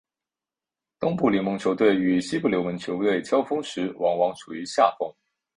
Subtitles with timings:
[0.99, 5.07] 东部联盟球队与西部联盟球队交锋时往往处于下风。